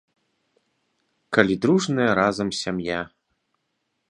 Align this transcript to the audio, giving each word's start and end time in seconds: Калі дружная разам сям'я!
Калі 1.37 1.59
дружная 1.67 2.09
разам 2.21 2.47
сям'я! 2.65 3.01